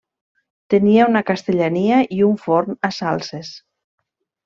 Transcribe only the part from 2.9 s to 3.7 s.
a Salses.